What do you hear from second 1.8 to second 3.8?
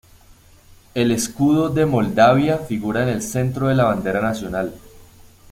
Moldavia figura en el centro de